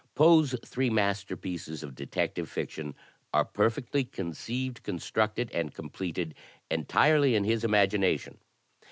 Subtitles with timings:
[0.15, 2.95] Poe's three masterpieces of detective fiction
[3.35, 6.33] are perfectly conceived, constructed and completed,
[6.71, 8.37] entirely in his im agination.